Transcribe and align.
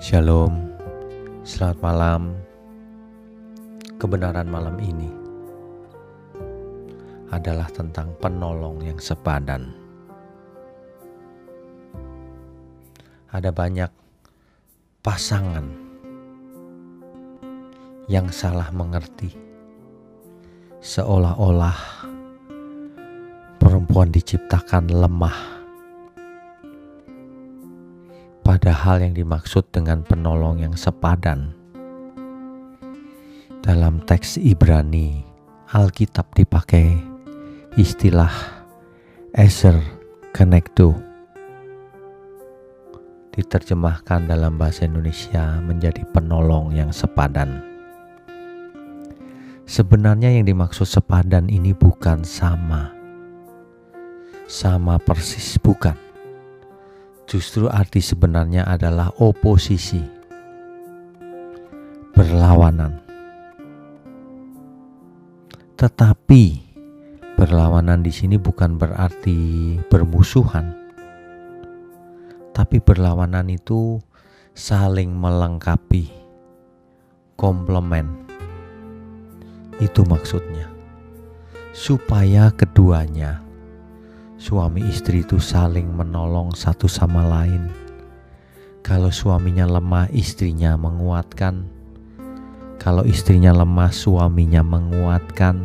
Shalom, 0.00 0.72
selamat 1.44 1.78
malam. 1.80 2.22
Kebenaran 4.00 4.48
malam 4.48 4.76
ini 4.80 5.08
adalah 7.30 7.68
tentang 7.70 8.12
penolong 8.18 8.82
yang 8.82 8.98
sepadan. 8.98 9.70
Ada 13.30 13.54
banyak 13.54 13.92
pasangan 15.00 15.66
yang 18.10 18.26
salah 18.34 18.68
mengerti, 18.74 19.32
seolah-olah 20.82 21.78
perempuan 23.62 24.10
diciptakan 24.10 24.90
lemah 24.90 25.59
Padahal 28.60 29.08
yang 29.08 29.16
dimaksud 29.16 29.72
dengan 29.72 30.04
penolong 30.04 30.60
yang 30.60 30.76
sepadan 30.76 31.56
dalam 33.64 34.04
teks 34.04 34.36
Ibrani 34.36 35.24
Alkitab 35.72 36.36
dipakai 36.36 36.92
istilah 37.80 38.28
Eser 39.32 39.80
Kenektu 40.36 40.92
diterjemahkan 43.32 44.28
dalam 44.28 44.60
bahasa 44.60 44.84
Indonesia 44.84 45.56
menjadi 45.64 46.04
penolong 46.12 46.76
yang 46.76 46.92
sepadan. 46.92 47.64
Sebenarnya 49.64 50.36
yang 50.36 50.44
dimaksud 50.44 50.84
sepadan 50.84 51.48
ini 51.48 51.72
bukan 51.72 52.28
sama. 52.28 52.92
Sama 54.44 55.00
persis 55.00 55.56
bukan 55.56 56.09
justru 57.30 57.70
arti 57.70 58.02
sebenarnya 58.02 58.66
adalah 58.66 59.14
oposisi, 59.22 60.02
berlawanan. 62.10 62.98
Tetapi 65.78 66.44
berlawanan 67.38 68.02
di 68.02 68.10
sini 68.10 68.34
bukan 68.34 68.74
berarti 68.74 69.78
bermusuhan, 69.86 70.74
tapi 72.50 72.82
berlawanan 72.82 73.46
itu 73.46 74.02
saling 74.50 75.14
melengkapi, 75.14 76.10
komplement. 77.38 78.10
Itu 79.78 80.02
maksudnya, 80.02 80.66
supaya 81.70 82.50
keduanya 82.50 83.40
suami 84.40 84.80
istri 84.88 85.20
itu 85.20 85.36
saling 85.36 85.84
menolong 85.92 86.56
satu 86.56 86.88
sama 86.88 87.28
lain. 87.28 87.68
Kalau 88.80 89.12
suaminya 89.12 89.68
lemah, 89.68 90.08
istrinya 90.16 90.80
menguatkan. 90.80 91.68
Kalau 92.80 93.04
istrinya 93.04 93.52
lemah, 93.52 93.92
suaminya 93.92 94.64
menguatkan. 94.64 95.60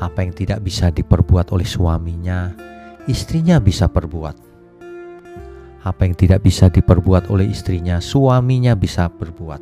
Apa 0.00 0.24
yang 0.24 0.32
tidak 0.32 0.64
bisa 0.64 0.88
diperbuat 0.88 1.52
oleh 1.52 1.68
suaminya, 1.68 2.56
istrinya 3.04 3.60
bisa 3.60 3.84
perbuat. 3.84 4.36
Apa 5.84 6.08
yang 6.08 6.16
tidak 6.16 6.40
bisa 6.40 6.72
diperbuat 6.72 7.28
oleh 7.28 7.52
istrinya, 7.52 8.00
suaminya 8.00 8.72
bisa 8.72 9.12
berbuat. 9.12 9.60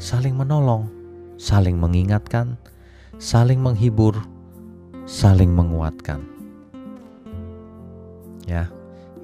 Saling 0.00 0.32
menolong, 0.32 0.88
saling 1.36 1.76
mengingatkan, 1.76 2.56
saling 3.20 3.60
menghibur, 3.60 4.16
saling 5.10 5.50
menguatkan. 5.50 6.22
Ya, 8.46 8.70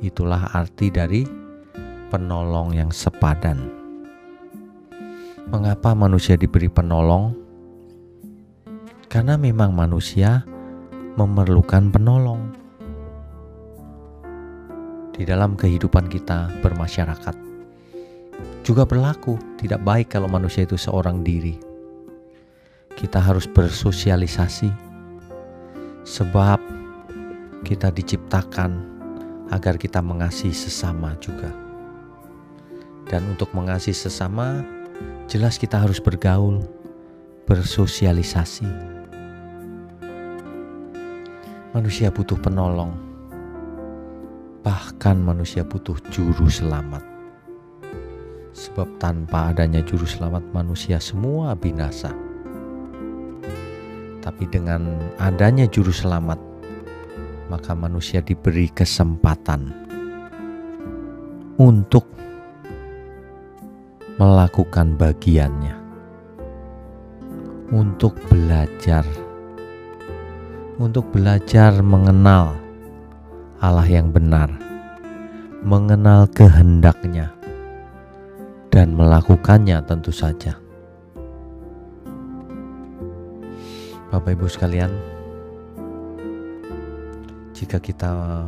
itulah 0.03 0.51
arti 0.51 0.91
dari 0.91 1.23
penolong 2.11 2.75
yang 2.75 2.91
sepadan. 2.91 3.71
Mengapa 5.47 5.95
manusia 5.95 6.35
diberi 6.35 6.67
penolong? 6.67 7.39
Karena 9.07 9.39
memang 9.39 9.71
manusia 9.71 10.43
memerlukan 11.15 11.95
penolong 11.95 12.43
di 15.15 15.23
dalam 15.23 15.55
kehidupan 15.55 16.11
kita 16.11 16.51
bermasyarakat. 16.67 17.37
Juga 18.67 18.83
berlaku 18.83 19.39
tidak 19.63 19.87
baik 19.87 20.19
kalau 20.19 20.27
manusia 20.27 20.67
itu 20.67 20.75
seorang 20.75 21.23
diri. 21.23 21.55
Kita 22.99 23.23
harus 23.23 23.47
bersosialisasi, 23.47 24.86
sebab 26.07 26.63
kita 27.67 27.91
diciptakan 27.91 28.79
agar 29.51 29.75
kita 29.75 29.99
mengasihi 29.99 30.55
sesama 30.55 31.19
juga. 31.19 31.51
Dan 33.11 33.27
untuk 33.35 33.51
mengasihi 33.51 33.95
sesama, 33.95 34.63
jelas 35.27 35.59
kita 35.59 35.83
harus 35.83 35.99
bergaul, 35.99 36.63
bersosialisasi. 37.51 38.67
Manusia 41.75 42.09
butuh 42.15 42.39
penolong, 42.39 42.95
bahkan 44.63 45.19
manusia 45.19 45.67
butuh 45.67 45.99
juru 46.15 46.47
selamat. 46.47 47.03
Sebab 48.57 48.97
tanpa 48.97 49.53
adanya 49.53 49.85
juru 49.85 50.09
selamat 50.09 50.41
manusia 50.57 50.97
semua 50.97 51.53
binasa 51.53 52.26
tapi 54.27 54.43
dengan 54.51 54.83
adanya 55.23 55.71
juru 55.71 55.95
selamat, 55.95 56.43
maka 57.47 57.79
manusia 57.79 58.19
diberi 58.19 58.67
kesempatan 58.75 59.71
untuk 61.63 62.11
melakukan 64.19 64.99
bagiannya, 64.99 65.79
untuk 67.71 68.19
belajar, 68.27 69.07
untuk 70.83 71.07
belajar 71.15 71.79
mengenal 71.79 72.59
Allah 73.63 73.87
yang 73.87 74.11
benar, 74.11 74.51
mengenal 75.63 76.27
kehendaknya, 76.35 77.31
dan 78.75 78.91
melakukannya 78.91 79.79
tentu 79.87 80.11
saja. 80.11 80.66
Bapak 84.07 84.39
Ibu 84.39 84.47
sekalian, 84.47 84.95
jika 87.51 87.83
kita 87.83 88.47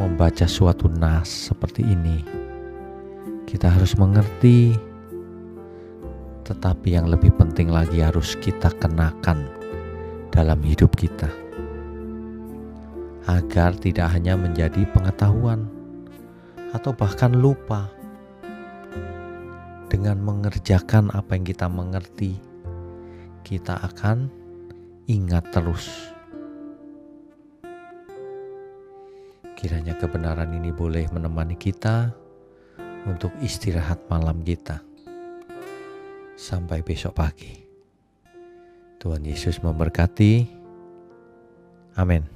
membaca 0.00 0.48
suatu 0.48 0.88
nas 0.88 1.52
seperti 1.52 1.84
ini, 1.84 2.24
kita 3.44 3.68
harus 3.68 3.92
mengerti, 4.00 4.72
tetapi 6.48 6.96
yang 6.96 7.12
lebih 7.12 7.28
penting 7.36 7.68
lagi 7.68 8.00
harus 8.00 8.40
kita 8.40 8.72
kenakan 8.80 9.52
dalam 10.32 10.64
hidup 10.64 10.96
kita, 10.96 11.28
agar 13.28 13.76
tidak 13.76 14.16
hanya 14.16 14.32
menjadi 14.32 14.80
pengetahuan 14.96 15.68
atau 16.72 16.96
bahkan 16.96 17.36
lupa 17.36 17.92
dengan 19.92 20.16
mengerjakan 20.24 21.12
apa 21.12 21.36
yang 21.36 21.44
kita 21.44 21.68
mengerti 21.68 22.55
kita 23.46 23.78
akan 23.78 24.26
ingat 25.06 25.54
terus. 25.54 26.10
Kiranya 29.54 29.94
kebenaran 29.94 30.50
ini 30.50 30.74
boleh 30.74 31.06
menemani 31.14 31.54
kita 31.54 32.10
untuk 33.06 33.30
istirahat 33.38 34.02
malam 34.10 34.42
kita. 34.42 34.82
Sampai 36.34 36.82
besok 36.82 37.14
pagi. 37.22 37.54
Tuhan 38.98 39.22
Yesus 39.22 39.62
memberkati. 39.62 40.44
Amin. 41.96 42.35